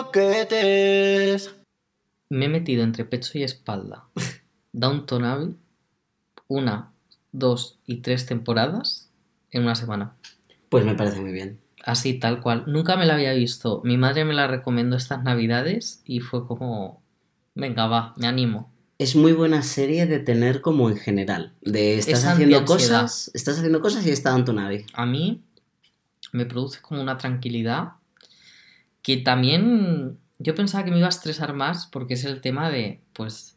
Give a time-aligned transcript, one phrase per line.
[0.00, 1.54] croquetes.
[2.30, 4.08] Me he metido entre pecho y espalda
[4.72, 5.56] Downton Abbey
[6.48, 6.92] una,
[7.32, 9.08] dos y tres temporadas
[9.50, 10.16] en una semana.
[10.68, 11.60] Pues me parece muy bien.
[11.84, 12.64] Así, tal cual.
[12.66, 13.80] Nunca me la había visto.
[13.84, 17.02] Mi madre me la recomendó estas navidades y fue como,
[17.54, 18.72] venga, va, me animo.
[18.98, 21.54] Es muy buena serie de tener como en general.
[21.62, 24.84] De estás Es haciendo cosas, estás haciendo cosas y está Downton Abbey.
[24.92, 25.42] A mí
[26.32, 27.92] me produce como una tranquilidad
[29.02, 33.00] que también yo pensaba que me iba a estresar más porque es el tema de,
[33.12, 33.56] pues,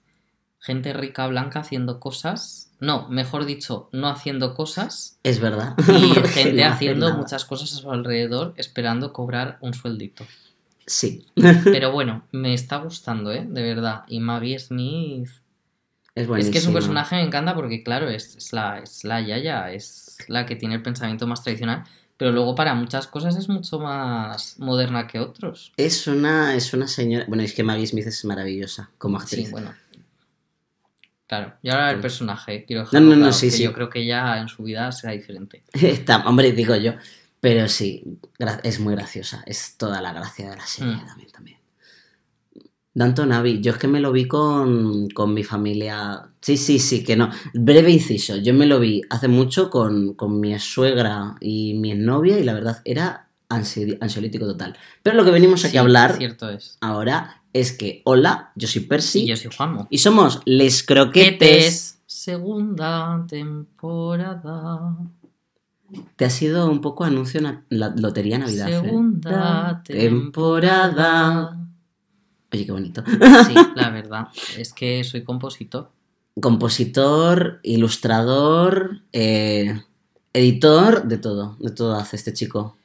[0.59, 2.71] gente rica blanca haciendo cosas.
[2.79, 5.19] No, mejor dicho, no haciendo cosas.
[5.23, 5.75] Es verdad.
[5.87, 10.25] Y gente no haciendo muchas cosas a su alrededor esperando cobrar un sueldito.
[10.85, 11.25] Sí,
[11.63, 13.45] Pero bueno, me está gustando, ¿eh?
[13.47, 14.03] De verdad.
[14.07, 15.29] Y Maggie Smith...
[16.15, 19.71] es Es que su personaje me encanta porque, claro, es, es la, es la Yaya,
[19.71, 21.83] es la que tiene el pensamiento más tradicional,
[22.17, 25.73] pero luego para muchas cosas es mucho más moderna que otros.
[25.77, 27.25] Es una, es una señora.
[27.27, 29.47] Bueno, es que Maggie Smith es maravillosa como actriz.
[29.47, 29.73] Sí, bueno.
[31.27, 33.63] Claro, y ahora el personaje, quiero No, no, no, claro, sí, que sí.
[33.63, 35.63] yo creo que ya en su vida será diferente.
[35.73, 36.93] Está, hombre, digo yo.
[37.39, 38.03] Pero sí,
[38.63, 39.43] es muy graciosa.
[39.45, 41.05] Es toda la gracia de la serie Mm.
[41.07, 41.57] también, también.
[42.95, 46.29] Downton Abbey, yo es que me lo vi con, con mi familia.
[46.41, 47.29] Sí, sí, sí, que no.
[47.53, 52.37] Breve inciso, yo me lo vi hace mucho con, con mi suegra y mi novia
[52.39, 54.75] y la verdad era ansi- ansiolítico total.
[55.01, 56.77] Pero lo que venimos aquí Sí, a hablar Cierto es.
[56.81, 59.87] ahora es que, hola, yo soy Percy Y yo soy Juanmo.
[59.89, 61.99] y somos Les Croquetes.
[62.05, 64.95] Segunda temporada.
[66.15, 68.69] Te ha sido un poco anuncio la lotería Navidad.
[68.69, 68.73] ¿eh?
[68.81, 69.83] Segunda temporada.
[69.83, 71.62] temporada.
[72.53, 73.03] Oye, qué bonito.
[73.05, 74.27] Sí, la verdad.
[74.57, 75.89] Es que soy compositor.
[76.39, 79.81] Compositor, ilustrador, eh,
[80.33, 82.77] editor, de todo, de todo hace este chico.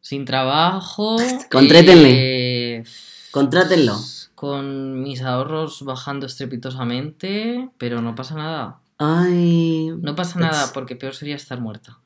[0.00, 1.16] Sin trabajo.
[1.50, 2.76] Contrétenle.
[2.78, 2.84] eh,
[3.30, 3.96] Contrátenlo.
[4.34, 8.78] con mis ahorros bajando estrepitosamente, pero no pasa nada.
[8.98, 9.90] Ay.
[10.00, 11.98] No pasa nada porque peor sería estar muerta.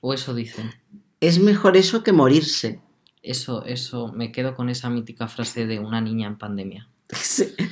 [0.00, 0.72] O eso dicen.
[1.20, 2.80] Es mejor eso que morirse.
[3.26, 6.88] Eso, eso, me quedo con esa mítica frase de una niña en pandemia.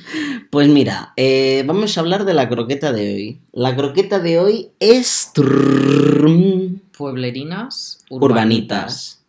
[0.51, 3.41] Pues mira, eh, vamos a hablar de la croqueta de hoy.
[3.51, 5.31] La croqueta de hoy es
[6.97, 8.09] Pueblerinas, urbanitas.
[8.09, 9.25] urbanitas.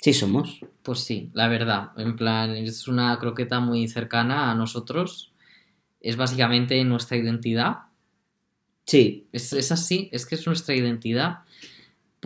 [0.00, 0.60] Sí somos.
[0.82, 1.90] Pues sí, la verdad.
[1.98, 5.32] En plan, es una croqueta muy cercana a nosotros.
[6.00, 7.76] Es básicamente nuestra identidad.
[8.86, 11.40] Sí, Es, es así, es que es nuestra identidad.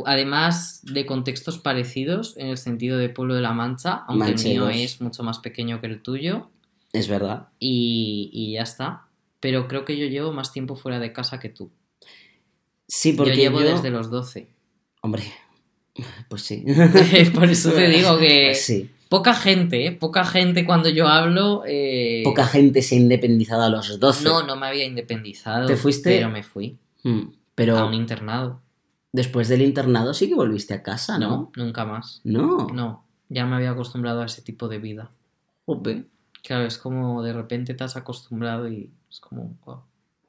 [0.07, 4.69] Además de contextos parecidos en el sentido de Pueblo de la Mancha, aunque el mío
[4.69, 6.51] es mucho más pequeño que el tuyo,
[6.93, 7.49] es verdad.
[7.59, 9.05] y, y ya está.
[9.41, 11.71] Pero creo que yo llevo más tiempo fuera de casa que tú.
[12.87, 14.49] Sí, porque yo llevo yo- desde los 12.
[15.03, 15.25] Hombre,
[16.29, 16.65] pues sí.
[17.35, 18.91] Por eso te digo que Pues sí.
[19.09, 19.93] poca gente, ¿eh?
[19.93, 21.63] poca gente cuando yo hablo...
[21.67, 24.25] eh, Poca gente se ha independizado a los 12.
[24.25, 25.67] No, no me había independizado.
[25.67, 26.11] ¿Te fuiste?
[26.17, 28.61] Pero me fui Mm, Pero a un internado.
[29.13, 31.53] Después del internado sí que volviste a casa, No, ¿no?
[31.57, 32.21] nunca más.
[32.25, 32.67] No.
[32.73, 35.11] No, ya me había acostumbrado a ese tipo de vida.
[35.67, 36.07] Jope.
[36.43, 39.57] Claro, es como de repente te has acostumbrado y es como...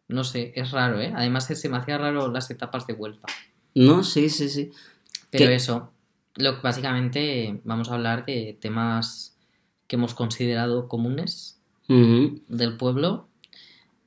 [0.08, 1.14] No sé, es raro, ¿eh?
[1.16, 3.28] Además se me hacía raro las etapas de vuelta.
[3.76, 4.72] No, sí, sí, sí.
[5.30, 5.56] Pero ¿Qué?
[5.56, 5.92] eso,
[6.36, 9.38] lo, básicamente vamos a hablar de temas
[9.86, 13.28] que hemos considerado comunes del pueblo.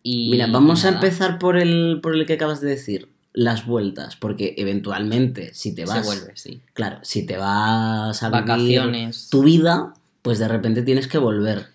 [0.03, 3.12] Y Mira, vamos a empezar por el, por el que acabas de decir.
[3.35, 6.61] Las vueltas, porque eventualmente si te Se vas, vuelve, sí.
[6.75, 9.29] claro, si te vas a vivir Vacaciones.
[9.31, 11.69] tu vida, pues de repente tienes que volver.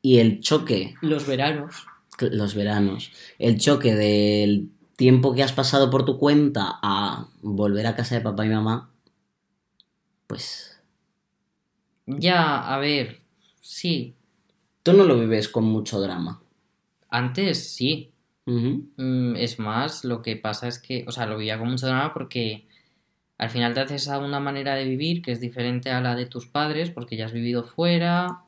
[0.00, 1.86] Y el choque, Los veranos.
[2.18, 7.94] los veranos, el choque del tiempo que has pasado por tu cuenta a volver a
[7.96, 8.90] casa de papá y mamá,
[10.26, 10.78] pues
[12.06, 13.20] Ya, a ver,
[13.60, 14.14] sí.
[14.82, 16.40] tú no lo vives con mucho drama.
[17.10, 18.11] Antes sí.
[18.46, 22.12] Mm, Es más, lo que pasa es que, o sea, lo veía con mucho drama
[22.12, 22.66] porque
[23.38, 26.26] al final te haces a una manera de vivir que es diferente a la de
[26.26, 28.42] tus padres porque ya has vivido fuera.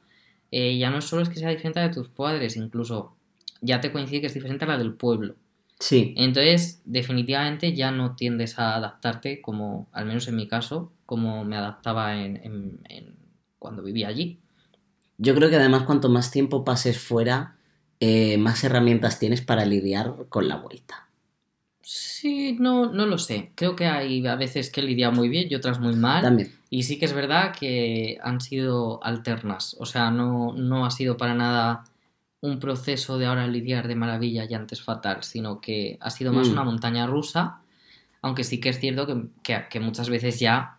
[0.50, 3.16] Eh, ya no solo es que sea diferente a la de tus padres, incluso
[3.60, 5.36] ya te coincide que es diferente a la del pueblo.
[5.80, 11.44] Sí, Entonces, definitivamente ya no tiendes a adaptarte como, al menos en mi caso, como
[11.44, 13.16] me adaptaba en, en- en-
[13.58, 14.38] cuando vivía allí.
[15.18, 17.56] yo creo que además cuanto más tiempo pases fuera,
[18.06, 21.08] eh, más herramientas tienes para lidiar con la vuelta.
[21.82, 23.52] Sí, no, no lo sé.
[23.54, 26.22] Creo que hay a veces que lidia muy bien y otras muy mal.
[26.22, 26.50] También.
[26.70, 29.76] Y sí que es verdad que han sido alternas.
[29.78, 31.84] O sea, no, no ha sido para nada
[32.40, 36.48] un proceso de ahora lidiar de maravilla y antes fatal, sino que ha sido más
[36.48, 36.52] Mm.
[36.52, 37.60] una montaña rusa.
[38.22, 40.78] Aunque sí que es cierto que, que- que muchas veces ya,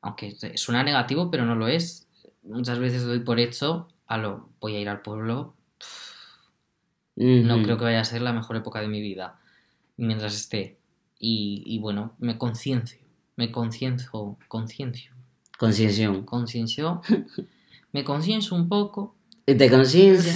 [0.00, 2.08] aunque suena negativo, pero no lo es,
[2.42, 5.54] muchas veces doy por hecho, a lo voy a ir al pueblo.
[7.22, 9.38] No creo que vaya a ser la mejor época de mi vida
[9.96, 10.76] mientras esté.
[11.18, 12.98] Y, y bueno, me conciencio,
[13.36, 15.12] me concienzo, conciencio,
[15.58, 16.24] Concienciación.
[16.24, 17.00] conciencio,
[17.92, 19.14] me concienzo un poco
[19.46, 20.34] ¿Y te conciencia?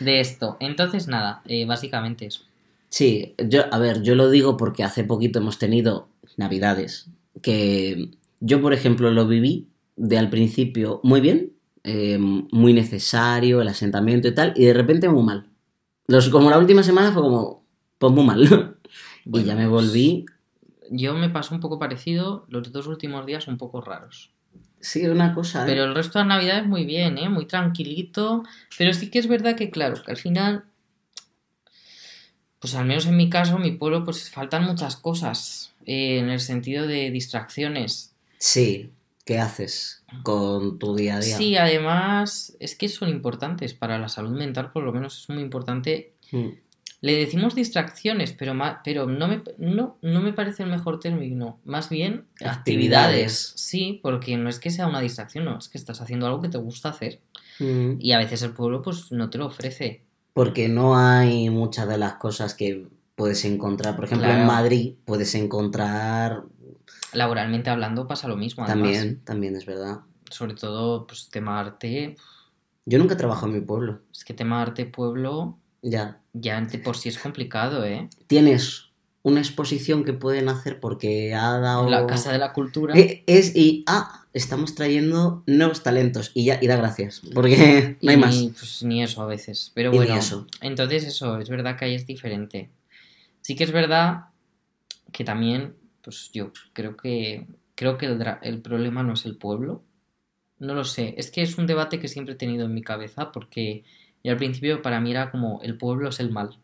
[0.00, 0.56] de esto.
[0.60, 2.42] Entonces, nada, eh, básicamente eso.
[2.88, 7.08] Sí, yo, a ver, yo lo digo porque hace poquito hemos tenido navidades
[7.42, 11.52] que yo, por ejemplo, lo viví de al principio muy bien,
[11.84, 15.48] eh, muy necesario, el asentamiento y tal, y de repente muy mal.
[16.08, 17.64] Los, como la última semana fue como,
[17.98, 18.76] pues muy mal.
[19.24, 20.24] y ya me volví,
[20.90, 24.30] Yo me pasó un poco parecido, los dos últimos días un poco raros.
[24.80, 25.66] sí, una cosa, ¿eh?
[25.66, 27.28] Pero el resto de Navidades muy bien, ¿eh?
[27.28, 28.42] Muy tranquilito.
[28.78, 30.64] Pero sí que es verdad que, claro, que al final,
[32.58, 35.74] pues al menos en mi caso, mi pueblo, pues faltan muchas cosas.
[35.86, 38.14] eh, en el sentido de distracciones.
[38.38, 38.90] Sí,
[39.28, 41.36] ¿qué haces con tu día a día?
[41.36, 45.42] Sí, además, es que son importantes para la salud mental, por lo menos es muy
[45.42, 46.14] importante.
[46.32, 46.48] Mm,
[47.00, 51.60] Le decimos distracciones, pero, pero no, me, no, no me parece el mejor término.
[51.64, 52.56] Más bien Actividades.
[52.58, 53.52] actividades.
[53.56, 56.48] Sí, porque no es que sea una distracción, no, es que estás haciendo algo que
[56.48, 57.20] te gusta hacer.
[57.58, 57.96] mm.
[58.00, 60.06] Y a veces el pueblo pues no te lo ofrece.
[60.32, 63.96] Porque no hay muchas de las cosas que puedes encontrar.
[63.96, 64.46] Por ejemplo, en.
[64.46, 66.44] Madrid puedes encontrar
[67.12, 68.92] Laboralmente hablando pasa lo mismo, además.
[68.92, 70.00] también, también es verdad.
[70.30, 72.16] Sobre todo, pues tema arte.
[72.84, 74.00] Yo nunca trabajo en mi pueblo.
[74.12, 76.20] Es que tema arte pueblo Ya.
[76.32, 78.08] ya por sí es complicado, ¿eh?
[78.26, 78.84] Tienes
[79.22, 81.88] una exposición que pueden hacer porque ha dado.
[81.88, 82.94] La Casa de la Cultura.
[82.96, 88.10] Eh, Es y ah, estamos trayendo nuevos talentos y ya y da gracias porque no
[88.10, 88.36] hay y, más.
[88.58, 89.72] Pues ni eso a veces.
[89.74, 90.46] Pero Y ni bueno, eso.
[90.60, 92.70] entonces eso, es verdad que ahí es diferente.
[93.42, 94.26] Sí que es verdad
[95.12, 99.84] que también, pues yo creo que creo que el, problema no es el pueblo.
[100.58, 101.14] No lo sé.
[101.16, 103.84] Es que es un debate que siempre he tenido en mi cabeza porque
[104.24, 106.58] yo al principio para mí era como el pueblo es el mal.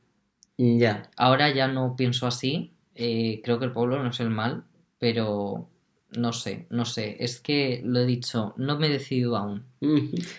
[0.58, 1.08] Ya.
[1.16, 2.72] Ahora ya no pienso así.
[2.96, 4.64] eh, creo que el pueblo no es el mal,
[4.98, 5.68] pero
[6.16, 7.16] no sé, no sé.
[7.20, 9.64] Es que lo he dicho, no me he decidido aún.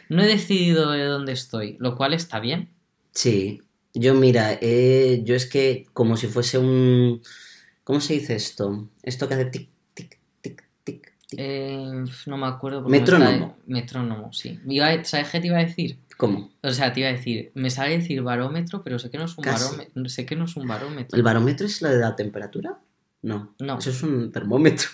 [0.10, 2.70] No he decidido de dónde estoy, lo cual está bien.
[3.12, 3.62] Sí.
[3.94, 7.22] Yo mira, eh, yo es que como si fuese un
[7.86, 8.90] ¿cómo se dice esto?
[9.02, 11.38] Esto que hace tic tic tic tic tic.
[11.38, 12.84] Eh, no me acuerdo.
[12.84, 13.58] porque me Metrónomo.
[13.66, 14.60] Metrónomo, sí.
[14.68, 15.98] Iba ¿Sabes qué te iba a decir?
[16.18, 16.52] ¿Cómo?
[16.62, 19.38] O sea, te iba a decir, me sale decir barómetro, pero sé que no es
[19.38, 20.10] un barómetro.
[20.10, 21.16] Sé que no es un barómetro.
[21.16, 22.80] ¿El barómetro es la de la temperatura?
[23.22, 23.56] No.
[23.60, 23.80] No.
[23.80, 24.90] Eso es un termómetro.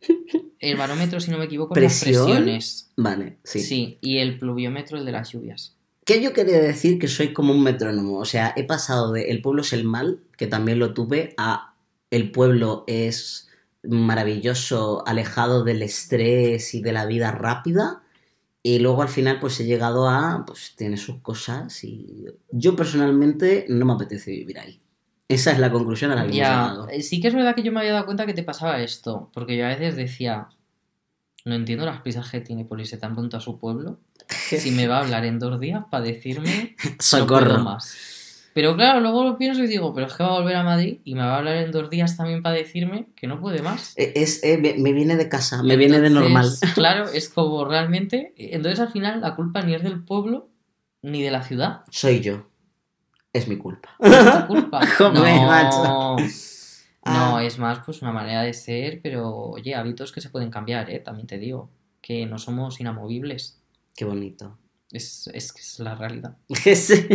[0.60, 2.24] El barómetro, si no me equivoco, es las ¿Presión?
[2.26, 2.90] presiones.
[2.96, 3.60] Vale, sí.
[3.60, 5.76] Sí, y el pluviómetro, el de las lluvias.
[6.06, 8.18] Que yo quería decir que soy como un metrónomo.
[8.18, 11.73] O sea, he pasado de el pueblo es el mal, que también lo tuve, a
[12.14, 13.48] el pueblo es
[13.82, 18.02] maravilloso, alejado del estrés y de la vida rápida.
[18.62, 23.66] Y luego al final pues he llegado a, pues tiene sus cosas y yo personalmente
[23.68, 24.80] no me apetece vivir ahí.
[25.28, 26.88] Esa es la conclusión a la que hemos Ya, llegado.
[26.88, 29.30] eh, sí que es verdad que yo me había dado cuenta que te pasaba esto,
[29.34, 30.48] porque yo a veces decía,
[31.44, 33.98] no entiendo las prisas que tiene por irse tan pronto a su pueblo,
[34.48, 37.58] si me va a hablar en dos días para decirme no Socorro.
[37.58, 37.94] más.
[38.54, 41.00] Pero claro, luego lo pienso y digo, pero es que va a volver a Madrid
[41.04, 43.92] y me va a hablar en dos días también para decirme que no puede más.
[43.98, 46.48] Eh, Es, eh, me, me viene de casa, me viene de normal.
[46.74, 48.32] Claro, es como realmente.
[48.36, 50.48] Entonces al final la culpa ni es del pueblo
[51.02, 51.82] ni de la ciudad.
[51.90, 52.46] Soy yo.
[53.32, 53.90] Es mi culpa.
[54.00, 54.86] Es tu culpa.
[54.86, 55.82] Joder, no, macho.
[55.84, 56.16] no,
[57.36, 57.44] Ah.
[57.44, 61.00] es más pues una manera de ser, pero oye, hábitos que se pueden cambiar, ¿eh?
[61.00, 61.70] También te digo.
[62.00, 63.60] Que no somos inamovibles.
[63.96, 64.56] Qué bonito.
[64.94, 66.36] Es, es que es la realidad.
[66.48, 67.06] Sí.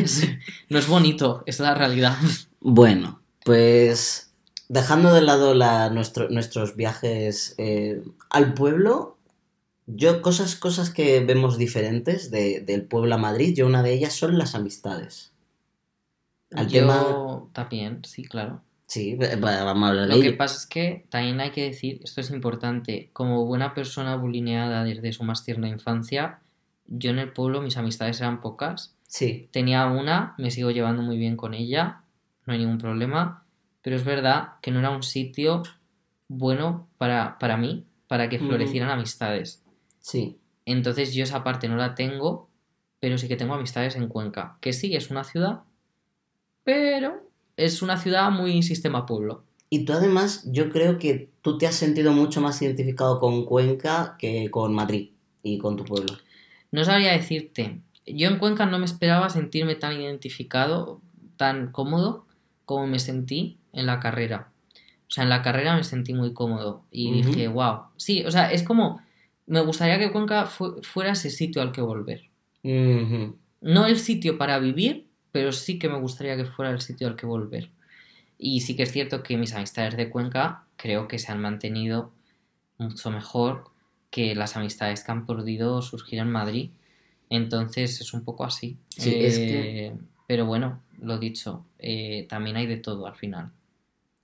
[0.69, 2.15] No es bonito, es la realidad.
[2.59, 4.31] Bueno, pues
[4.67, 9.17] dejando de lado la- nuestro- nuestros viajes eh, al pueblo,
[9.87, 14.13] yo cosas, cosas que vemos diferentes de- del pueblo a Madrid, yo una de ellas
[14.13, 15.31] son las amistades.
[16.53, 17.49] Al Yo tema...
[17.53, 18.61] también, sí, claro.
[18.87, 20.37] Sí, va- va- vamos a hablar de Lo que ello.
[20.37, 25.13] pasa es que también hay que decir, esto es importante, como buena persona bulineada desde
[25.13, 26.39] su más tierna infancia,
[26.89, 28.95] yo en el pueblo mis amistades eran pocas.
[29.07, 32.01] Sí, Tenía una, me sigo llevando muy bien con ella,
[32.45, 33.43] no hay ningún problema,
[33.81, 35.63] pero es verdad que no era un sitio
[36.27, 38.47] bueno para, para mí, para que Mm.
[38.47, 39.63] florecieran amistades.
[39.99, 40.37] sí.
[40.65, 42.47] Entonces yo esa parte no la tengo,
[42.99, 45.61] pero sí que tengo amistades en Cuenca, que sí, es una ciudad,
[46.63, 47.23] pero
[47.57, 49.43] es una ciudad muy sistema pueblo.
[49.71, 54.15] Y tú además, yo creo que tú te has sentido mucho más identificado con Cuenca
[54.19, 55.11] que con Madrid
[55.43, 56.13] y con tu pueblo.
[56.71, 57.81] No sabría decirte.
[58.05, 61.01] Yo en Cuenca no me esperaba sentirme tan identificado,
[61.37, 62.25] tan cómodo
[62.65, 64.51] como me sentí en la carrera.
[65.07, 67.85] O sea, en la carrera me sentí muy cómodo y dije, wow.
[67.97, 69.01] Sí, o sea, es como,
[69.47, 72.29] me gustaría que Cuenca fu- fuera ese sitio al que volver.
[73.61, 77.15] No el sitio para vivir, pero sí que me gustaría que fuera el sitio al
[77.15, 77.69] que volver.
[78.37, 82.11] Y sí que es cierto que mis amistades de Cuenca creo que se han mantenido
[82.77, 83.68] mucho mejor
[84.09, 86.71] que las amistades que han podido surgir en Madrid.
[87.29, 88.77] Entonces es un poco así.
[88.89, 89.93] Sí, es que- Eh,
[90.27, 93.51] Pero bueno, lo dicho, eh, también hay de todo al final.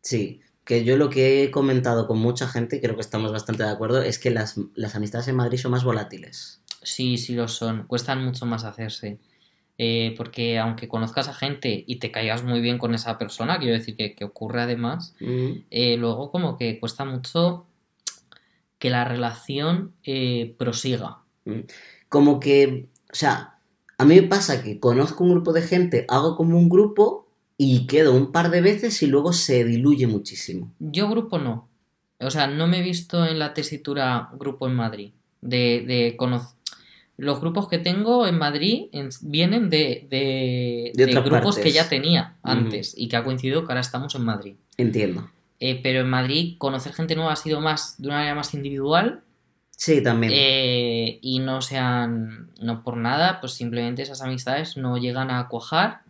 [0.01, 3.63] Sí, que yo lo que he comentado con mucha gente, y creo que estamos bastante
[3.63, 6.61] de acuerdo, es que las, las amistades en Madrid son más volátiles.
[6.83, 7.87] Sí, sí lo son.
[7.87, 9.17] Cuestan mucho más hacerse.
[9.79, 13.73] Eh, porque aunque conozcas a gente y te caigas muy bien con esa persona, quiero
[13.73, 15.51] decir que, que ocurre además, Mm.
[15.99, 17.65] luego como que cuesta mucho
[18.85, 21.17] que la relación eh, prosiga.
[22.07, 23.55] Como que, o sea,
[23.97, 27.27] a mí me pasa que conozco un grupo de gente, hago como un grupo
[27.57, 30.71] y quedo un par de veces y luego se diluye muchísimo.
[30.77, 31.67] Yo grupo no.
[32.19, 35.11] O sea, no me he visto en la tesitura grupo en Madrid.
[35.41, 36.15] De, de
[37.17, 41.71] Los grupos que tengo en Madrid en- vienen de, de, De de otras grupos que
[41.71, 44.55] ya tenía antes y que ha coincidido que ahora estamos en Madrid.
[44.77, 45.27] Entiendo.
[45.59, 49.21] Eh, pero en Madrid conocer gente nueva ha sido más de una manera más individual
[49.71, 50.33] Sí, también.
[50.35, 56.01] eh, y no sean, no por nada, pues simplemente esas amistades no llegan a cuajar,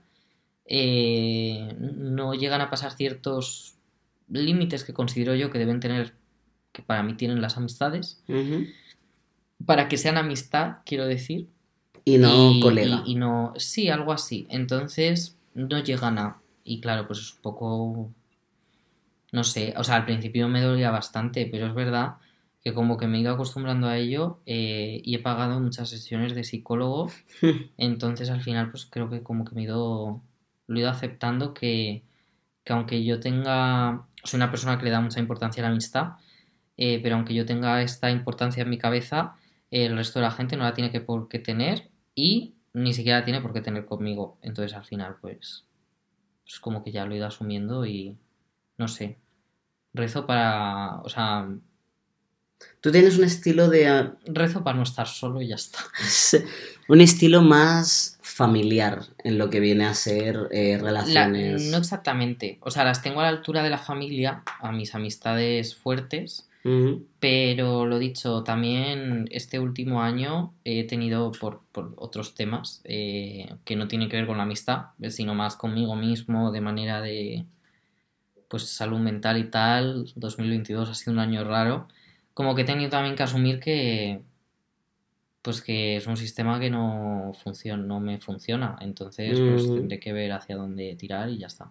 [0.66, 3.76] eh, no llegan a pasar ciertos
[4.30, 6.14] límites que considero yo que deben tener,
[6.72, 8.20] que para mí tienen las amistades,
[9.66, 11.48] para que sean amistad, quiero decir.
[12.04, 13.04] Y no y, colega.
[13.06, 14.46] y- y no, sí, algo así.
[14.50, 16.38] Entonces, no llegan a.
[16.64, 18.10] Y claro, pues es un poco.
[19.36, 22.16] No sé, o sea, al principio me dolía bastante, pero es verdad
[22.62, 26.34] que como que me he ido acostumbrando a ello eh, y he pagado muchas sesiones
[26.36, 27.12] de psicólogo.
[27.78, 30.22] Entonces, al final, pues creo que como que me he ido.
[30.68, 32.04] Lo he ido aceptando que,
[32.64, 34.08] que aunque yo tenga.
[34.24, 36.14] Soy una persona que le da mucha importancia a la amistad,
[36.78, 39.36] eh, pero aunque yo tenga esta importancia en mi cabeza,
[39.72, 43.20] el resto de la gente no la tiene que por qué tener y ni siquiera
[43.20, 44.38] la tiene por qué tener conmigo.
[44.42, 45.66] Entonces al final pues
[46.46, 48.18] pues como que ya lo he ido asumiendo y
[48.78, 49.20] no sé.
[49.96, 51.48] Rezo para, o sea,
[52.82, 53.88] Tú tienes un estilo de...
[53.88, 55.80] ah, rezo para no estar solo y ya está.
[56.88, 61.64] un estilo más familiar en lo que viene a ser eh, La- relaciones.
[61.72, 65.76] no exactamente, o sea, las tengo a la altura de la familia, a mis amistades
[65.76, 66.48] fuertes.
[67.20, 73.76] Pero lo dicho, también este último año he tenido por, por otros temas eh, que
[73.76, 77.46] no tienen que ver con la amistad, sino más conmigo mismo, de manera de
[78.50, 80.12] pues salud mental y tal.
[80.16, 81.88] 2022 ha sido un año raro.
[82.34, 84.22] Como que he tenido también que asumir que
[85.42, 88.76] pues que es un sistema que no funciona, no me funciona.
[88.82, 89.76] Entonces, pues Mm.
[89.76, 91.70] tendré que ver hacia dónde tirar y ya está.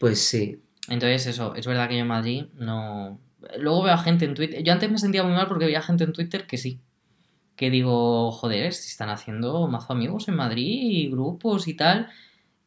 [0.00, 0.60] Pues sí.
[0.88, 3.20] Entonces, eso, es verdad que yo en Madrid no.
[3.58, 4.64] Luego veo a gente en Twitter.
[4.64, 6.80] Yo antes me sentía muy mal porque veía gente en Twitter que sí.
[7.54, 12.08] Que digo, joder, si están haciendo mazo amigos en Madrid y grupos y tal.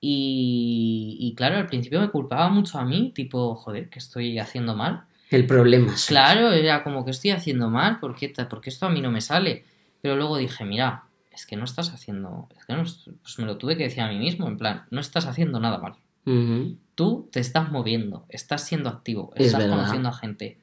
[0.02, 4.76] Y, y claro, al principio me culpaba mucho a mí, tipo, joder, que estoy haciendo
[4.76, 5.04] mal.
[5.30, 6.06] El problema es.
[6.06, 9.22] Claro, era como que estoy haciendo mal, ¿por qué, porque esto a mí no me
[9.22, 9.66] sale?
[10.02, 12.48] Pero luego dije, mira, es que no estás haciendo.
[12.58, 14.84] Es que no, es- pues me lo tuve que decir a mí mismo, en plan,
[14.92, 15.94] no estás haciendo nada mal
[16.28, 16.78] Ujú.
[16.96, 19.78] tú te estás moviendo, estás siendo activo, Es estás verdad.
[19.78, 20.58] conociendo a gente.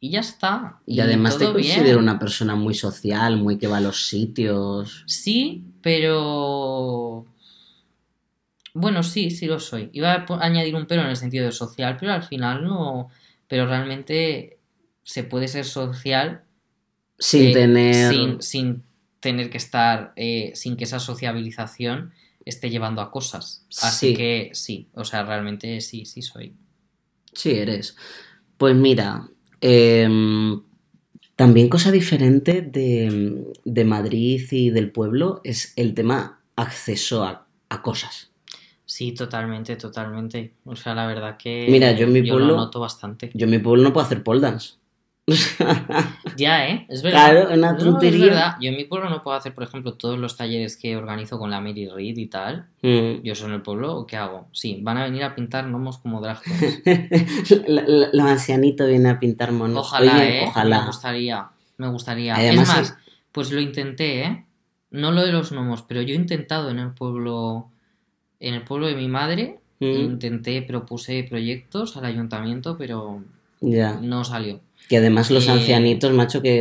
[0.00, 0.78] Y ya está.
[0.86, 1.74] Y además te todo bien.
[1.74, 5.02] considero una persona muy social, muy que va a los sitios.
[5.06, 7.26] Sí, pero.
[8.80, 9.90] Bueno, sí, sí lo soy.
[9.92, 13.08] Iba a añadir un pero en el sentido de social, pero al final no.
[13.48, 14.58] Pero realmente
[15.02, 16.42] se puede ser social
[17.18, 18.12] Sin eh, tener.
[18.12, 18.82] sin, sin
[19.20, 22.12] tener que estar, eh, sin que esa sociabilización
[22.44, 23.66] esté llevando a cosas.
[23.82, 24.14] Así Sí.
[24.16, 26.54] que sí, o sea, realmente sí, sí soy.
[27.32, 27.96] Sí, eres.
[28.56, 29.28] Pues mira,
[29.60, 30.62] em,
[31.36, 37.82] también cosa diferente de, de Madrid y del pueblo es el tema acceso a, a
[37.82, 38.30] cosas.
[38.90, 40.54] Sí, totalmente, totalmente.
[40.64, 43.30] O sea, la verdad que Mira, yo en mi lo pueblo- noto bastante.
[43.34, 44.76] Yo en mi pueblo no puedo hacer pole dance.
[46.38, 46.86] Ya, ¿eh?
[46.88, 47.30] Es verdad.
[47.32, 48.24] Claro, una No, es tontería.
[48.26, 48.54] verdad.
[48.62, 51.50] Yo en mi pueblo no puedo hacer, por ejemplo, todos los talleres que organizo con
[51.50, 52.68] la Mary Reed y tal.
[52.82, 53.22] Mm.
[53.24, 54.48] Yo soy en el pueblo, ¿o qué hago?
[54.52, 56.40] Sí, van a venir a pintar gnomos como drag
[58.12, 59.76] Los ancianitos vienen a pintar monos.
[59.78, 60.44] Ojalá, Oye, ¿eh?
[60.46, 60.80] Ojalá.
[60.80, 62.36] Me gustaría, me gustaría.
[62.36, 62.96] Además es más, es-
[63.32, 64.44] pues lo intenté, ¿eh?
[64.90, 67.70] No lo de los gnomos, pero yo he intentado en el pueblo,
[68.40, 73.22] en el pueblo de mi madre, Mm, intenté, propuse proyectos al ayuntamiento, pero
[73.60, 73.94] Ya.
[74.02, 74.60] no salió.
[74.88, 76.60] Que además los Eh, ancianitos, macho, que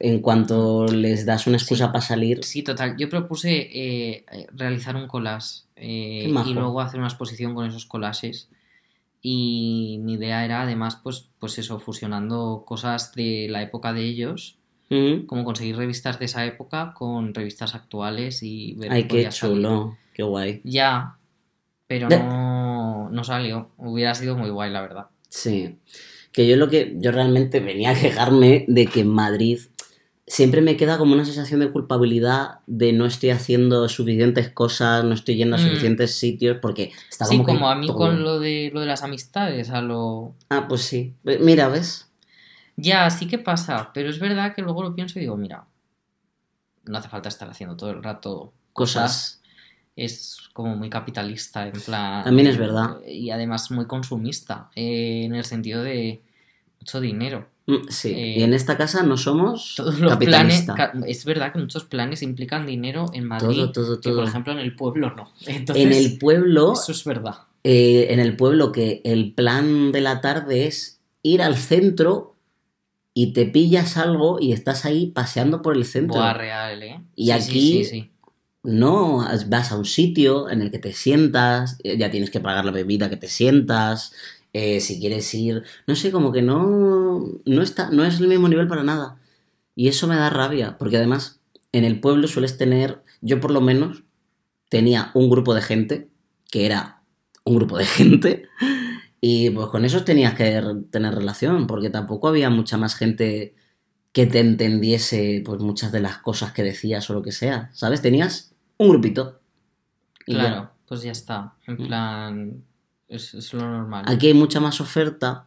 [0.00, 1.92] en cuanto les das una excusa Sí.
[1.92, 2.44] para salir.
[2.44, 2.96] Sí, total.
[2.96, 7.84] Yo propuse eh, eh, realizar un collage eh, y luego hacer una exposición con esos
[7.84, 8.48] collages.
[9.20, 14.56] Y mi idea era además, pues, pues eso, fusionando cosas de la época de ellos
[14.90, 15.26] Ujú.
[15.26, 19.66] como conseguir revistas de esa época con revistas actuales y ver Ay, qué salir.
[20.16, 20.62] Qué guay.
[20.64, 21.18] Ya,
[21.86, 23.70] pero no, no salió.
[23.76, 25.06] Hubiera sido muy guay, la verdad.
[25.28, 25.76] Sí.
[26.32, 26.94] Que yo lo que.
[26.96, 29.58] Yo realmente venía a quejarme de que en Madrid
[30.26, 35.12] siempre me queda como una sensación de culpabilidad de no estoy haciendo suficientes cosas, no
[35.12, 35.62] estoy yendo a Mm.
[35.68, 37.96] suficientes sitios, porque está Sí, como que como a mí todo.
[37.98, 40.34] con lo de, lo de las amistades, a lo...
[40.48, 41.12] Ah, pues sí.
[41.24, 42.08] Ve- Mira, ¿ves?
[42.76, 45.66] Ya, sí que pasa, pero es verdad que luego lo pienso y digo, mira,
[46.84, 49.02] no hace falta estar haciendo todo el rato Cosas.
[49.02, 49.35] cosas.
[49.96, 52.22] Es como muy capitalista, en plan...
[52.22, 53.00] También es verdad.
[53.06, 56.20] Y además muy consumista, eh, en el sentido de
[56.78, 57.48] mucho dinero.
[57.66, 58.12] Mm, Sí.
[58.12, 60.92] Eh, y en esta casa no somos Todos los capitalista.
[61.06, 64.28] Es verdad que muchos planes implican dinero en Madrid, Todo, todo, que por todo.
[64.28, 65.32] ejemplo en el pueblo no.
[65.46, 67.34] Entonces, En el pueblo, eso es verdad.
[67.64, 72.36] eh, en el pueblo que el plan de la tarde es ir al centro
[73.14, 76.20] y te pillas algo y estás ahí paseando por el centro.
[76.34, 77.00] Real, ¿eh?
[77.16, 78.10] Y Sí, aquí- sí, sí, sí.
[78.66, 82.64] No, vas a un sitio en el que te sientas, eh, ya tienes que pagar
[82.64, 84.12] la bebida que te sientas,
[84.52, 88.48] eh, si quieres ir, no sé, como que no, no está, no es el mismo
[88.48, 89.20] nivel para nada.
[89.76, 91.40] Y eso me da rabia, porque además
[91.72, 94.04] en el pueblo sueles tener, yo por lo menos
[94.68, 96.08] tenía un grupo de gente,
[96.50, 97.02] que era
[97.44, 98.48] un grupo de gente,
[99.20, 103.54] y pues con esos tenías que tener relación, porque tampoco había mucha más gente
[104.12, 108.02] que te entendiese pues muchas de las cosas que decías o lo que sea, ¿sabes?
[108.02, 109.40] Tenías un grupito.
[110.26, 110.40] Y ya.
[110.40, 111.54] Claro, pues ya está.
[111.66, 111.86] En Mm.
[111.86, 112.64] plan,
[113.08, 114.04] es, es lo normal.
[114.08, 115.46] Aquí hay mucha más oferta,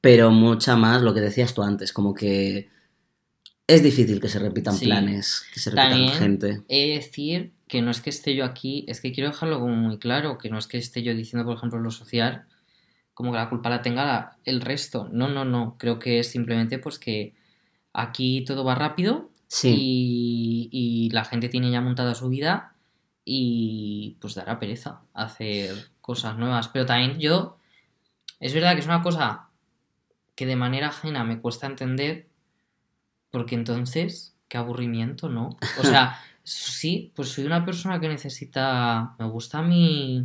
[0.00, 2.68] pero mucha más lo que decías tú antes, como que
[3.66, 4.84] es difícil que se repitan Sí.
[4.86, 6.62] planes, que se repitan También gente.
[6.68, 9.74] he de decir que no es que esté yo aquí, es que quiero dejarlo como
[9.74, 12.44] muy claro, que no es que esté yo diciendo, por ejemplo, lo social,
[13.14, 15.08] como que la culpa la tenga la- el resto.
[15.12, 15.76] No, no, no.
[15.78, 17.34] Creo que es simplemente pues que
[17.94, 22.72] aquí todo va rápido Sí, y, y la gente tiene ya montada su vida
[23.22, 26.68] y pues dará pereza hacer cosas nuevas.
[26.68, 27.58] Pero también yo,
[28.40, 29.50] es verdad que es una cosa
[30.34, 32.28] que de manera ajena me cuesta entender
[33.30, 35.50] porque entonces, qué aburrimiento, ¿no?
[35.78, 40.24] O sea, sí, pues soy una persona que necesita, me gusta mi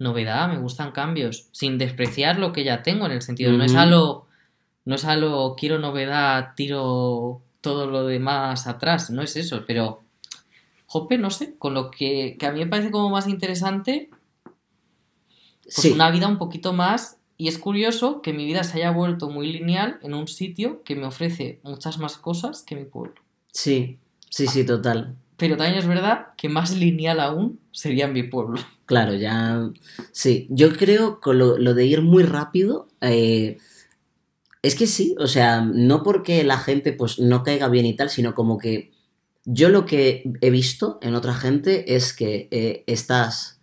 [0.00, 3.74] novedad, me gustan cambios, sin despreciar lo que ya tengo en el sentido, no es
[3.74, 3.80] Ujú.
[3.80, 4.26] a lo,
[4.86, 10.04] no es a lo quiero novedad, tiro todo lo demás atrás, no es eso, pero
[10.86, 14.10] jope, no sé, con lo que, que a mí me parece como más interesante,
[15.74, 18.90] pues sí, una vida un poquito más, y es curioso que mi vida se haya
[18.92, 23.14] vuelto muy lineal en un sitio que me ofrece muchas más cosas que mi pueblo.
[23.52, 23.98] sí,
[24.30, 25.16] sí, sí, total.
[25.36, 28.60] Pero también es verdad que más lineal aún sería mi pueblo.
[28.86, 29.70] Claro, ya.
[30.12, 32.88] Sí, yo creo que lo, lo de ir muy rápido.
[33.00, 33.58] eh,
[34.64, 38.10] es que sí, o sea, no porque la gente pues no caiga bien y tal,
[38.10, 38.90] sino como que
[39.44, 43.60] yo lo que he visto en otra gente es que eh, estás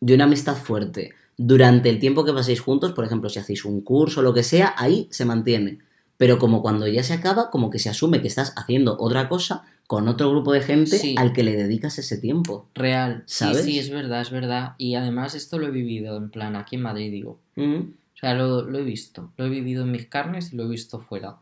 [0.00, 3.80] de una amistad fuerte durante el tiempo que paséis juntos, por ejemplo, si hacéis un
[3.82, 5.78] curso o lo que sea, ahí se mantiene.
[6.16, 9.64] Pero como cuando ya se acaba, como que se asume que estás haciendo otra cosa
[9.86, 11.14] con otro grupo de gente Sí.
[11.18, 12.68] al que le dedicas ese tiempo.
[12.74, 13.24] Real.
[13.26, 13.64] ¿Sabes?
[13.64, 14.74] Sí, sí, es verdad, es verdad.
[14.78, 17.40] Y además esto lo he vivido, en plan, aquí en Madrid, digo.
[17.56, 17.80] Mm.
[18.24, 19.32] Sea, lo, lo he visto.
[19.36, 21.36] Lo he vivido en mis carnes y lo he visto fuera.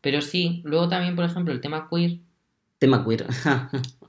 [0.00, 2.18] Pero sí, luego también, por ejemplo, el tema queer.
[2.78, 3.26] Tema queer.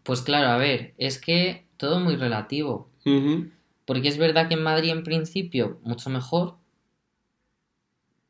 [0.04, 2.90] Pues claro, a ver, es que todo muy relativo.
[3.86, 6.56] Porque es verdad que en Madrid en principio mucho mejor,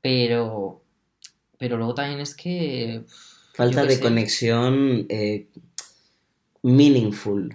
[0.02, 0.84] pero
[1.58, 3.04] pero luego también es que
[3.54, 5.48] Falta de sé, conexión eh,
[6.64, 7.54] meaningful.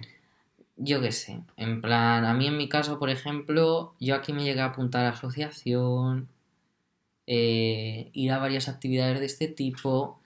[0.77, 4.43] Yo qué sé, en plan, a mí en mi caso, por ejemplo, yo aquí me
[4.43, 6.27] llegué a apuntar a asociación,
[7.27, 10.19] eh, ir a varias actividades de este tipo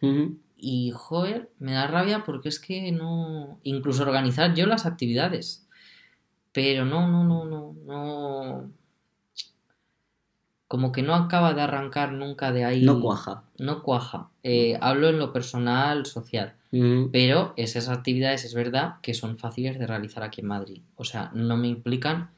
[0.57, 5.67] y, joder, me da rabia porque es que no, incluso organizar yo las actividades,
[6.51, 8.71] pero no, no, no, no, no,
[10.69, 12.85] como que no acaba de arrancar nunca de ahí.
[12.85, 13.41] No cuaja.
[13.57, 14.29] No cuaja.
[14.43, 16.53] Eh, hablo en lo personal, social.
[16.71, 17.09] Ujú.
[17.11, 20.81] Pero esas actividades es verdad que son fáciles de realizar aquí en Madrid.
[20.95, 22.29] O sea, no me implican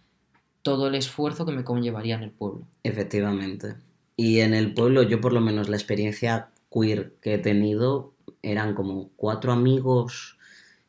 [0.61, 2.65] todo el esfuerzo que me conllevaría en el pueblo.
[2.83, 3.75] Efectivamente.
[4.15, 8.13] Y en el pueblo, yo por lo menos la experiencia queer que he tenido
[8.43, 10.37] eran como cuatro amigos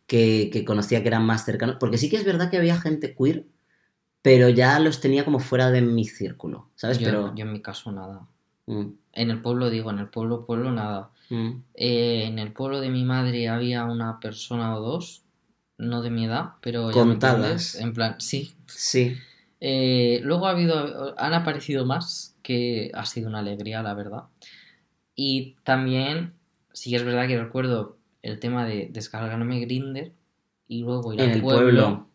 [0.07, 1.75] que, que conocía que eran más cercanos.
[1.81, 3.47] Porque sí que es verdad que había gente queer,
[4.23, 6.99] pero ya los tenía como fuera de mi círculo, ¿sabes?
[6.99, 7.35] Yo, pero...
[7.35, 8.27] yo en mi caso nada.
[8.67, 11.11] Mm, En el pueblo digo, en el pueblo, pueblo nada.
[11.29, 11.51] mm.
[11.75, 15.23] Eh, en el pueblo de mi madre había una persona o dos,
[15.79, 17.75] no de mi edad, pero Contadas.
[17.75, 18.55] En plan, sí.
[18.67, 19.17] Sí.
[19.61, 24.25] Eh, luego ha habido, han aparecido más, que ha sido una alegría, la verdad.
[25.15, 26.35] Y también
[26.73, 30.13] sí es verdad que recuerdo el tema de descargarme Grinder
[30.69, 32.09] y luego ir En al el pueblo, pueblo.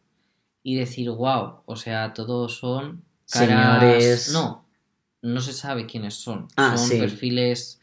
[0.67, 3.01] Y decir, wow, o sea, todos son
[3.31, 3.79] caras...
[4.03, 4.29] Señores.
[4.33, 4.65] No,
[5.21, 6.49] no se sabe quiénes son.
[6.57, 6.97] Ah, son sí.
[6.99, 7.79] perfiles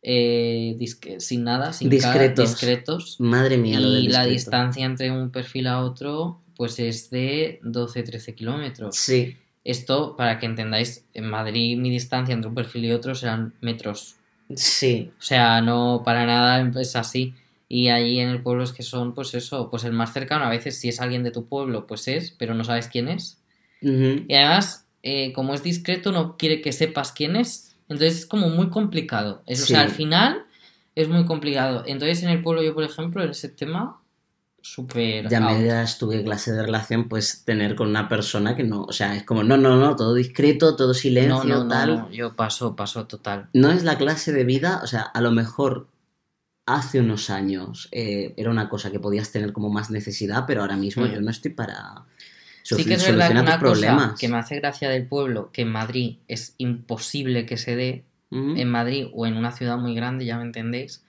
[0.00, 0.74] eh,
[1.18, 2.50] sin nada, sin cara, Discretos.
[2.50, 3.16] discretos.
[3.20, 7.60] Madre mía, lo del Y la distancia entre un perfil a otro, pues es de
[7.62, 8.96] 12-13 kilómetros.
[8.96, 13.52] Sí, Esto, para que entendáis, en Madrid mi distancia entre un perfil y otro serán
[13.60, 14.16] metros.
[14.56, 15.10] sí.
[15.18, 17.34] O sea, no para nada es así.
[17.68, 20.44] Y ahí en el pueblo es que son, pues eso, pues el más cercano.
[20.44, 23.38] A veces si es alguien de tu pueblo, pues es, pero no sabes quién es.
[23.82, 24.24] Ujú.
[24.26, 27.76] Y además, eh, como es discreto, no quiere que sepas quién es.
[27.88, 29.42] Entonces es como muy complicado.
[29.46, 29.72] Es, O Sí.
[29.74, 30.46] sea, al final
[30.94, 31.84] es muy complicado.
[31.86, 34.00] Entonces en el pueblo yo, por ejemplo, en ese tema,
[34.62, 35.28] súper...
[35.28, 35.60] Ya me out.
[35.60, 39.14] dirás tú qué clase de relación puedes tener con una persona que no, o sea,
[39.14, 41.96] es como, no, no, no, todo discreto, todo silencio, no, no, tal.
[41.96, 43.48] no, yo paso, paso total.
[43.52, 45.86] No es la clase de vida, o sea, a lo mejor
[46.76, 50.76] hace unos años eh, era una cosa que podías tener como más necesidad, pero ahora
[50.76, 51.12] mismo Mm.
[51.12, 52.04] yo no estoy para
[52.62, 54.04] Sí que es verdad que solucionar una problemas.
[54.10, 58.04] cosa que me hace gracia del pueblo, que en Madrid es imposible que se dé,
[58.30, 61.02] en Madrid o en una ciudad muy grande, ya me entendéis,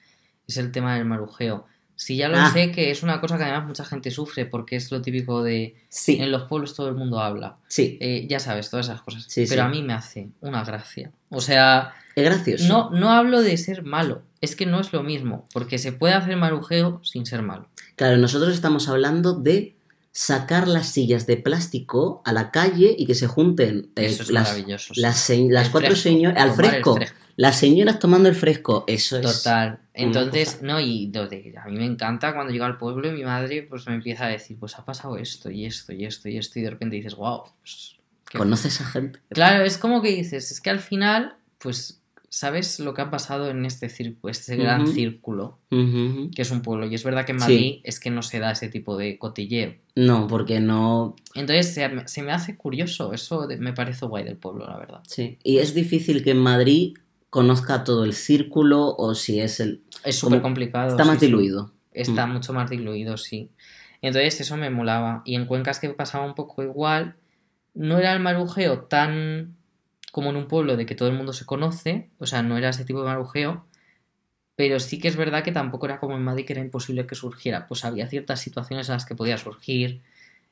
[0.48, 1.66] es el tema del marujeo.
[1.98, 2.50] Si ya lo Ah.
[2.54, 5.76] sé que es una cosa que además mucha gente sufre porque es lo típico de
[5.90, 7.58] Sí, en los pueblos todo el mundo habla.
[7.68, 9.26] sí, Eh, ya sabes, todas esas cosas.
[9.28, 11.12] Sí, Pero a mí me hace una gracia.
[11.30, 12.68] O sea, gracioso.
[12.68, 16.14] no, no hablo de ser malo, es que no es lo mismo, porque se puede
[16.14, 17.68] hacer marujeo sin ser malo.
[17.96, 19.76] Claro, nosotros estamos hablando de
[20.12, 24.32] sacar las sillas de plástico a la calle y que se junten eh, Eso es
[24.32, 24.94] las, maravilloso.
[24.94, 25.48] sí.
[25.50, 27.16] las, cuatro señoras al fresco, fresco.
[27.36, 29.80] las señoras tomando el fresco, eso es Total.
[29.94, 33.86] Entonces, no, y a mí me encanta cuando llego al pueblo y mi madre pues
[33.88, 36.64] me empieza a decir, pues ha pasado esto y esto y esto y esto y
[36.64, 37.44] de repente dices, wow.
[37.60, 37.98] pues,
[38.30, 39.20] qué conoces a gente.
[39.30, 41.99] Claro, es como que dices, es que al final, pues,
[42.30, 46.86] sabes lo que ha pasado en este círculo, este gran círculo, que es un pueblo.
[46.88, 47.44] Y es verdad que en Sí.
[47.44, 49.74] Madrid es que no se da ese tipo de cotilleo.
[49.96, 54.38] No, porque no, Entonces se, me- se me hace curioso, eso me parece guay del
[54.38, 55.02] pueblo, la verdad.
[55.08, 55.38] sí.
[55.44, 56.94] Y es difícil que en Madrid
[57.30, 60.90] conozca todo el círculo o si es el Es súper complicado.
[60.90, 61.26] está más sí.
[61.28, 61.72] diluido.
[61.92, 62.34] Está Mm.
[62.34, 63.50] mucho más diluido, sí.
[64.02, 65.22] Entonces eso me molaba.
[65.26, 67.16] Y en Cuencas que pasaba un poco igual,
[67.74, 69.56] no era el marujeo tan
[70.12, 72.70] como en un pueblo de que todo el mundo se conoce, o sea, no era
[72.70, 73.66] ese tipo de marujeo,
[74.56, 77.16] pero sí que es verdad que tampoco era como en Madrid que era imposible que
[77.16, 77.68] surgiera.
[77.68, 80.02] Pues había ciertas situaciones en las que podía surgir.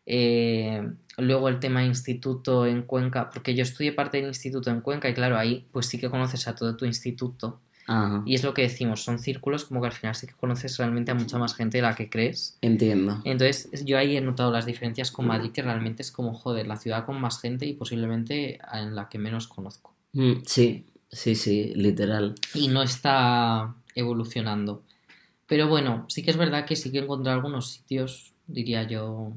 [0.06, 0.82] Eh,
[1.18, 5.14] luego el tema instituto en Cuenca, porque yo estudié parte del instituto en Cuenca y
[5.14, 7.60] claro, ahí pues sí que conoces a todo tu instituto.
[7.88, 10.78] Ajá, Y es lo que decimos, son círculos como que al final sí que conoces
[10.78, 12.58] realmente a mucha más gente de la que crees.
[12.62, 13.22] entiendo.
[13.24, 16.76] Entonces yo ahí he notado las diferencias con Madrid, que realmente es como, joder, la
[16.76, 19.94] ciudad con más gente y posiblemente en la que menos conozco.
[20.14, 22.36] Mm, Sí, sí, sí, literal.
[22.54, 24.84] Y no está evolucionando.
[25.48, 29.32] Pero bueno, sí que es verdad que sí que he encontrado algunos sitios, diría yo,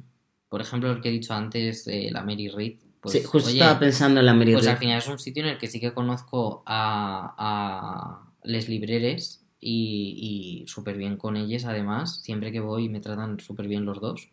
[0.49, 2.79] por ejemplo, el que he dicho antes, eh, la Mary Reid.
[3.01, 4.73] Pues, sí, justo oye, estaba pensando en la Mary Pues Reid.
[4.75, 9.43] al final es un sitio en el que sí que conozco a, a les libreres
[9.61, 12.21] y, y súper bien con ellas además.
[12.23, 14.31] Siempre que voy me tratan súper bien los dos.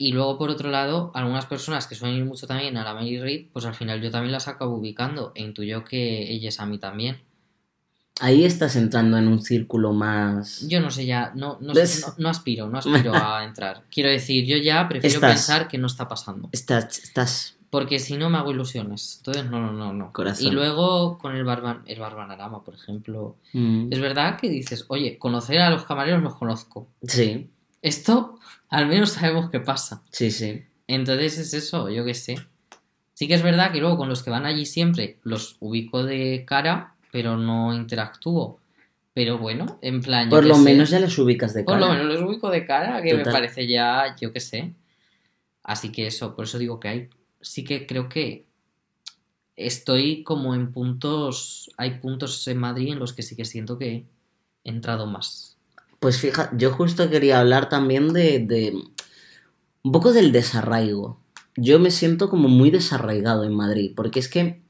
[0.00, 3.18] Y luego por otro lado, algunas personas que suelen ir mucho también a la Mary
[3.18, 6.78] Reid, pues al final yo también las acabo ubicando e intuyo que ellas a mí
[6.78, 7.18] también.
[8.20, 10.66] Ahí estás entrando en un círculo más...
[10.68, 12.04] Yo no sé ya, no, no, ¿Ves?
[12.06, 13.84] no, no aspiro, no aspiro a entrar.
[13.92, 16.48] Quiero decir, yo ya prefiero Estás- pensar que no está pasando.
[16.52, 17.56] Estás, estás...
[17.70, 19.16] Porque si no me hago ilusiones.
[19.18, 20.12] Entonces, no, no, no, no.
[20.12, 20.46] Corazón.
[20.46, 23.36] Y luego con el, barban, el Barbanarama, por ejemplo.
[23.52, 26.88] Mm, Es verdad que dices, oye, conocer a los camareros los conozco.
[27.02, 27.50] Sí,
[27.82, 28.38] Esto
[28.70, 30.02] al menos sabemos qué pasa.
[30.10, 30.62] sí, sí.
[30.86, 32.36] Entonces es eso, yo qué sé.
[33.12, 36.44] Sí que es verdad que luego con los que van allí siempre los ubico de
[36.46, 38.58] cara, pero no interactúo.
[39.12, 40.30] Pero bueno, en plan...
[40.30, 40.62] Por lo sé.
[40.62, 41.86] menos ya les ubicas de Por cara.
[41.86, 44.72] lo menos los ubico de cara, que me parece ya, yo qué sé.
[45.62, 47.08] Así que eso, por eso digo que hay,
[47.40, 48.46] sí que creo que
[49.56, 54.06] estoy como en puntos, hay puntos en Madrid en los que sí que siento que
[54.64, 55.56] he entrado más.
[56.00, 58.72] Pues fija, yo justo quería hablar también de, de
[59.82, 61.20] un poco del desarraigo.
[61.56, 64.62] Yo me siento como muy desarraigado en Madrid, porque es que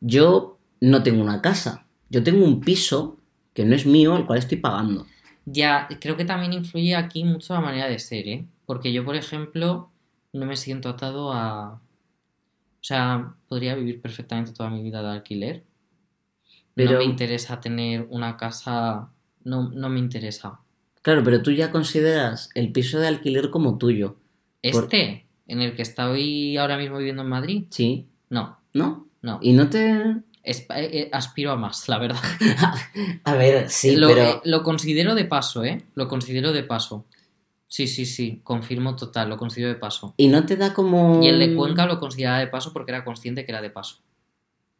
[0.00, 3.18] yo no tengo una casa, yo tengo un piso
[3.52, 5.06] que no es mío, el cual estoy pagando.
[5.44, 8.46] Ya, creo que también influye aquí mucho la manera de ser, ¿eh?
[8.66, 9.90] Porque yo, por ejemplo,
[10.32, 11.80] no me siento atado a...
[12.80, 15.64] O sea, podría vivir perfectamente toda mi vida de alquiler.
[16.74, 19.10] Pero- No me interesa tener una casa...
[19.44, 20.60] No, no me interesa.
[21.02, 24.16] Claro, pero tú ya consideras el piso de alquiler como tuyo.
[24.72, 29.06] Por- Este, en el que estoy ahora mismo viviendo en Madrid, Sí, no, ¿no?
[29.22, 29.38] no.
[29.42, 29.90] Y no te...
[30.42, 32.20] Eh, eh, aspiro a más, la verdad.
[33.24, 34.22] A ver, sí, lo, pero...
[34.22, 35.82] eh, lo considero de paso, ¿eh?
[35.94, 37.04] Lo considero de paso.
[37.72, 40.12] Sí, sí, sí, confirmo total, lo considero de paso.
[40.16, 41.22] Y no te da como...
[41.22, 43.98] Y el de Cuenca lo consideraba de paso porque era consciente que era de paso.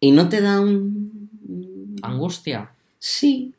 [0.00, 1.98] Y no te da un...
[2.02, 2.72] Angustia.
[2.98, 3.54] Sí.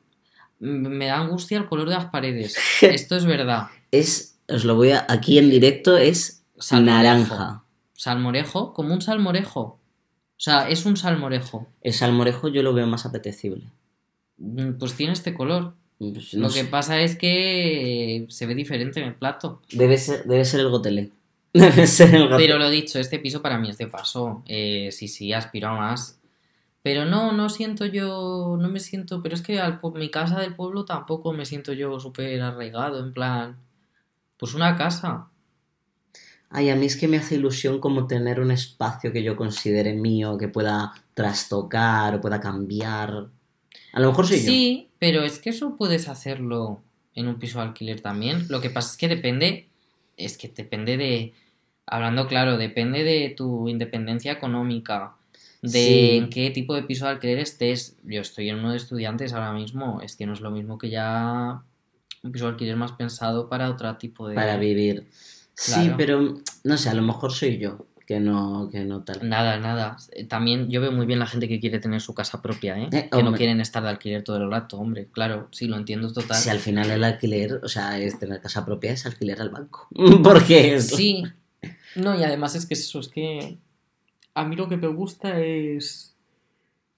[0.60, 2.58] Me da angustia el color de las paredes.
[2.82, 3.68] Esto es verdad.
[3.92, 5.06] Es, os lo voy a...
[5.08, 6.98] Aquí en directo es Salmorejo.
[6.98, 7.64] naranja.
[7.94, 9.62] Salmorejo, como un salmorejo.
[9.62, 11.68] O sea, es un salmorejo.
[11.82, 13.64] El salmorejo yo lo veo más apetecible.
[14.38, 15.76] Mm, Pues tiene este color.
[16.10, 19.62] Pues no Lo que pasa es que se ve diferente en el plato.
[19.72, 21.12] Debe ser, debe ser el gotelé.
[21.54, 22.48] Debe ser el gotelé.
[22.48, 24.42] Pero lo dicho, este piso para mí es de paso.
[24.48, 26.20] Eh, sí, sí, aspiro a más.
[26.82, 30.56] Pero no, no siento yo, no me siento, pero es que al, mi casa del
[30.56, 33.58] pueblo tampoco me siento yo súper arraigado, en plan,
[34.38, 35.28] pues una casa.
[36.50, 39.94] Ay, a mí es que me hace ilusión como tener un espacio que yo considere
[39.94, 43.28] mío, que pueda trastocar o pueda cambiar.
[43.94, 44.44] A lo mejor soy yo.
[44.44, 46.82] Sí, pero es que eso puedes hacerlo
[47.16, 48.46] en un piso de alquiler también.
[48.50, 49.68] Lo que pasa es que depende,
[50.18, 51.34] es que depende de,
[51.86, 55.14] hablando claro, depende de tu independencia económica,
[55.62, 56.10] de Sí.
[56.18, 57.98] en qué tipo de piso de alquiler estés.
[58.04, 60.90] Yo estoy en uno de estudiantes ahora mismo, es que no es lo mismo que
[60.90, 61.62] ya
[62.24, 64.36] un piso de alquiler más pensado para otro tipo de...
[64.36, 65.08] Para vivir.
[65.54, 69.30] Sí, pero no sé, a lo mejor soy yo, que no, que no tal.
[69.30, 69.96] Nada, nada.
[70.12, 72.90] Eh, También yo veo muy bien la gente que quiere tener su casa propia, ¿eh?
[72.92, 75.08] Eh, que no quieren estar de alquiler todo el rato, hombre.
[75.14, 76.36] Claro, sí, lo entiendo total.
[76.36, 79.88] Si al final el alquiler, o sea, es tener casa propia, es alquiler al banco.
[80.24, 80.90] Porque es...
[80.90, 81.24] Sí.
[81.96, 83.58] No, y además es que eso, es que
[84.34, 86.14] a mí lo que me gusta es...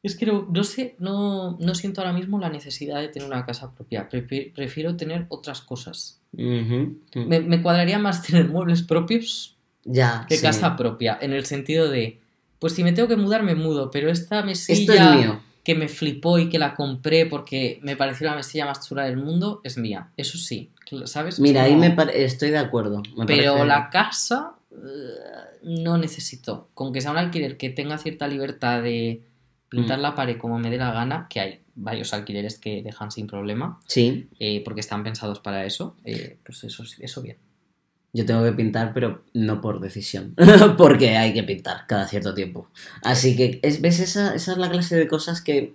[0.02, 3.46] Es que no, no sé, no, no siento ahora mismo la necesidad de tener una
[3.46, 4.10] casa propia.
[4.10, 6.20] Prefi- Prefiero tener otras cosas.
[6.34, 9.53] Me, me cuadraría más tener muebles propios
[9.86, 10.26] Ya.
[10.38, 10.42] sí.
[10.42, 12.20] casa propia, en el sentido de,
[12.60, 15.30] pues si me tengo que mudar, me mudo, pero esta mesilla es
[15.64, 19.18] que me flipó y que la compré porque me pareció la mesilla más chula del
[19.18, 20.10] mundo es mía.
[20.18, 20.72] Eso sí,
[21.06, 21.36] ¿sabes?
[21.36, 23.02] Es Mira, ahí me estoy de acuerdo.
[23.18, 26.70] me Pero parece- la casa eh, no necesito.
[26.74, 29.22] Con que sea un alquiler que tenga cierta libertad de
[29.70, 30.02] pintar Mm.
[30.02, 33.80] la pared como me dé la gana, que hay varios alquileres que dejan sin problema,
[33.88, 37.38] Sí, eh, porque están pensados para eso, eh, pues eso, eso bien.
[38.14, 40.36] Yo tengo que pintar, pero no por decisión.
[40.78, 42.68] Porque hay que pintar cada cierto tiempo.
[43.02, 44.00] Así que, es, ¿ves?
[44.00, 45.74] Esa, esa es la clase de cosas que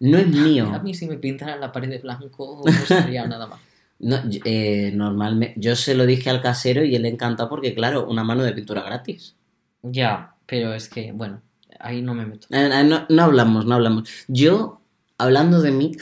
[0.00, 0.80] no es A mío.
[0.82, 3.58] mí si me pintaran la pared de blanco no estaría nada mal.
[4.00, 8.06] No, eh, normalmente, yo se lo dije al casero y él le encantó porque, claro,
[8.06, 9.34] una mano de pintura gratis.
[9.82, 11.40] Ya, pero es que, bueno,
[11.80, 12.46] ahí no me meto.
[12.50, 14.08] Eh, eh, no, no hablamos, no hablamos.
[14.28, 14.82] Yo,
[15.16, 15.92] hablando de mí,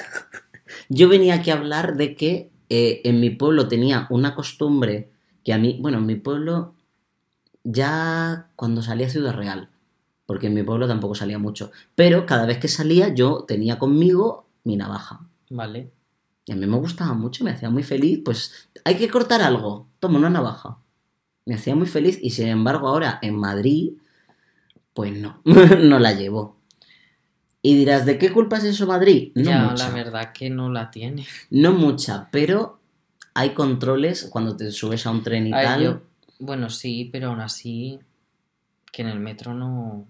[0.88, 5.10] yo venía aquí a hablar de que eh, en mi pueblo tenía una costumbre
[5.46, 6.74] que a mí, bueno, en mi pueblo
[7.62, 9.70] ya cuando salía a Ciudad Real,
[10.26, 14.48] porque en mi pueblo tampoco salía mucho, pero cada vez que salía yo tenía conmigo
[14.64, 15.20] mi navaja.
[15.50, 15.92] Vale.
[16.46, 19.86] Y a mí me gustaba mucho, me hacía muy feliz, pues hay que cortar algo,
[20.00, 20.78] toma una navaja.
[21.44, 23.92] Me hacía muy feliz y sin embargo ahora en Madrid,
[24.94, 26.56] pues no, no la llevo.
[27.62, 29.30] Y dirás, ¿de qué culpa es eso Madrid?
[29.36, 31.24] No ya, mucha, la verdad que no la tiene.
[31.50, 32.80] no mucha, pero
[33.36, 35.82] hay controles cuando te subes a un tren y tal.
[35.82, 36.02] yo-
[36.38, 37.98] bueno, sí, pero aún así,
[38.92, 40.06] que en el metro no...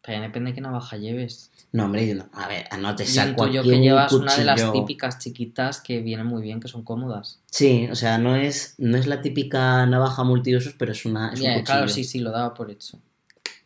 [0.00, 1.52] También depende de qué navaja lleves.
[1.70, 4.44] No, hombre, yo no- a ver, no te Yo saco aquí que llevas una de
[4.44, 7.40] las típicas chiquitas que vienen muy bien, que son cómodas.
[7.46, 11.40] Sí, o sea, no es, no es la típica navaja multiusos, pero es una es
[11.40, 11.64] un cuchillo.
[11.64, 12.98] claro, sí, sí, lo daba por hecho.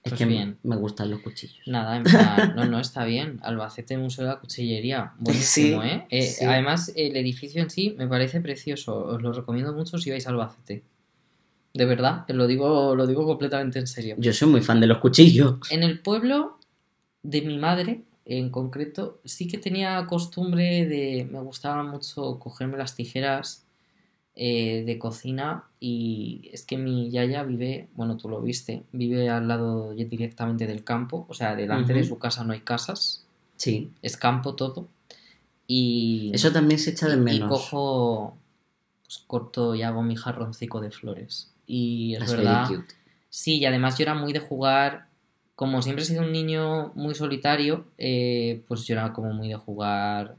[0.07, 0.57] Es pues que bien.
[0.62, 1.59] me gustan los cuchillos.
[1.66, 3.40] Nada, en plan, no, no, está bien.
[3.42, 5.14] Albacete Museo de la Cuchillería.
[5.19, 6.07] Buenísimo, Sí, ¿eh?
[6.11, 6.45] Eh, sí.
[6.45, 8.97] Además, el edificio en sí me parece precioso.
[9.05, 10.85] Os lo recomiendo mucho si vais a Albacete.
[11.75, 14.14] De verdad, lo digo, lo digo completamente en serio.
[14.19, 15.57] Yo soy muy fan de los cuchillos.
[15.71, 16.59] En el pueblo
[17.25, 21.29] de mi madre, en concreto, sí que tenía costumbre de.
[21.29, 23.65] Me gustaba mucho cogerme las tijeras
[24.37, 29.49] eh, de cocina y es que mi yaya vive, bueno, tú lo viste, vive al
[29.49, 33.25] lado directamente del campo, o sea, delante de su casa no hay casas,
[33.57, 33.90] Sí.
[34.03, 34.88] es campo todo.
[35.66, 37.49] Y, Eso también se echa de y menos.
[37.49, 38.37] cojo,
[39.05, 41.51] pues corto y hago mi jarroncico de flores.
[41.66, 42.68] Y es That's verdad.
[42.68, 42.94] cute.
[43.31, 45.09] Sí, y además yo era muy de jugar,
[45.55, 49.57] como siempre he sido un niño muy solitario, eh, pues yo era como muy de
[49.57, 50.37] jugar,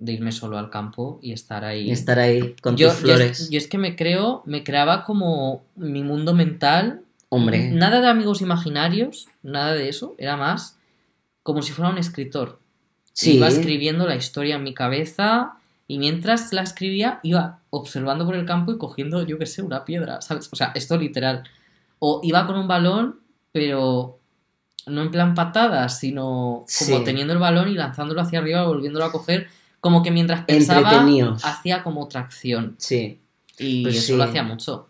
[0.00, 1.88] de irme solo al campo y estar ahí.
[1.88, 3.50] Y estar ahí con yo, tus yo es- flores.
[3.50, 7.02] yo es que me creo, me creaba como mi mundo mental.
[7.30, 10.78] Hombre, Nada de amigos imaginarios, nada de eso, era más
[11.42, 12.58] como si fuera un escritor.
[13.12, 13.36] sí.
[13.36, 15.54] Iba escribiendo la historia en mi cabeza
[15.88, 19.84] y mientras la escribía iba observando por el campo y cogiendo, yo qué sé, una
[19.84, 20.48] piedra, ¿sabes?
[20.52, 21.42] O sea, esto literal.
[21.98, 23.18] O iba con un balón,
[23.50, 24.18] pero
[24.86, 27.02] no en plan patadas, sino como Sí.
[27.04, 29.48] teniendo el balón y lanzándolo hacia arriba, volviéndolo a coger,
[29.80, 31.04] como que mientras pensaba,
[31.42, 32.74] hacía como otra acción.
[32.78, 33.20] Sí.
[33.58, 34.16] Y Pues eso sí.
[34.16, 34.88] lo hacía mucho.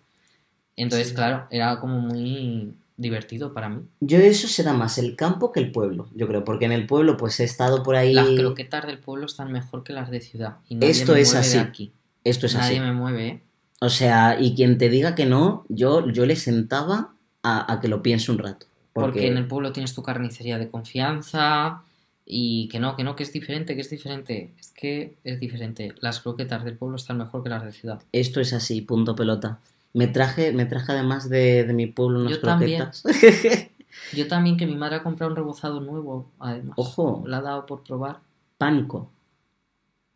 [0.77, 1.15] Entonces, Sí.
[1.15, 3.83] claro, era como muy divertido para mí.
[4.01, 7.17] Yo eso será más el campo que el pueblo, yo creo, porque en el pueblo
[7.17, 8.13] pues he estado por ahí...
[8.13, 10.57] Las croquetas del pueblo están mejor que las de ciudad.
[10.69, 11.57] Y nadie Esto me es mueve así.
[11.59, 11.93] de aquí.
[12.25, 12.81] Esto es nadie así.
[12.81, 13.43] me mueve, ¿eh?
[13.81, 17.87] O sea, y quien te diga que no, yo, yo le sentaba a, a que
[17.89, 18.67] lo piense un rato.
[18.93, 19.13] Porque...
[19.13, 21.83] Porque, en el pueblo tienes tu carnicería de confianza
[22.31, 24.53] y que no, que no, que es diferente, que es diferente.
[24.61, 25.95] Es que es diferente.
[26.01, 28.03] Las croquetas del pueblo están mejor que las de ciudad.
[28.13, 29.61] esto es así, punto pelota.
[29.95, 32.83] Me traje, me traje además de, de mi pueblo unas Yo también.
[32.91, 33.71] croquetas.
[34.15, 36.75] Yo también que mi madre ha comprado un rebozado nuevo, además.
[36.77, 37.25] Ojo.
[37.27, 38.19] La ha dado por probar.
[38.59, 39.11] Panko.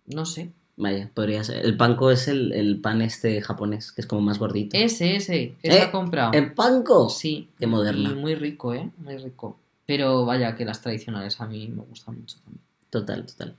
[0.06, 0.50] No sé.
[0.76, 1.64] Vaya, podría ser.
[1.64, 4.76] El panko es el, el pan este japonés, que es como más gordito.
[4.76, 5.54] Ese, ese.
[5.62, 6.32] Ese Eh, ha comprado.
[6.32, 7.08] ¿El panko?
[7.08, 7.48] Sí.
[7.58, 8.10] Qué moderna.
[8.10, 8.90] Y muy rico, ¿eh?
[8.98, 9.58] Muy rico.
[9.86, 12.62] Pero vaya que las tradicionales a mí me gustan mucho también.
[12.90, 13.56] Total, total.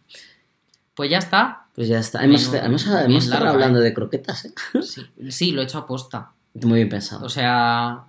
[0.96, 1.66] Pues ya está.
[1.76, 2.24] Pues ya está.
[2.24, 3.84] Hemos, hemos, hemos estado larga, hablando ¿eh?
[3.84, 4.54] de croquetas, ¿eh?
[4.82, 6.32] Sí, sí, lo he hecho a posta.
[6.54, 7.26] Muy bien pensado.
[7.26, 8.04] O sea,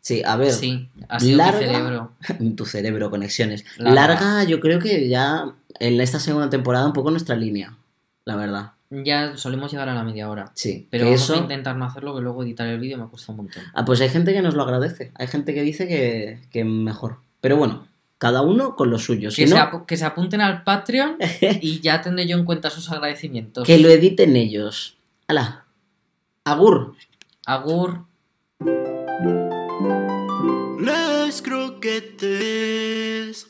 [0.00, 0.52] Sí, a ver.
[0.52, 1.58] sí, ha sido larga.
[1.60, 2.12] mi cerebro.
[2.56, 3.64] Tu cerebro, conexiones.
[3.76, 3.94] Larga.
[4.16, 4.44] Larga.
[4.44, 7.76] yo creo que ya en esta segunda temporada un poco nuestra línea,
[8.24, 8.72] la verdad.
[8.90, 10.50] Ya solemos llegar a la media hora.
[10.54, 11.34] Sí, Pero vamos eso...
[11.34, 13.62] a intentar no hacerlo, que luego editar el vídeo me cuesta un montón.
[13.72, 17.18] Ah, pues hay gente que nos lo agradece, hay gente que dice que, que mejor.
[17.40, 17.86] Pero bueno,
[18.18, 19.30] cada uno con lo suyo.
[19.30, 21.16] Si Que, se, que se apunten al Patreon
[21.60, 23.64] y ya tendré yo en cuenta sus agradecimientos.
[23.64, 24.96] que lo editen ellos.
[25.28, 25.64] ¡Hala!
[26.44, 26.96] Agur.
[27.46, 28.04] Agur.
[30.80, 33.46] Las croquetes.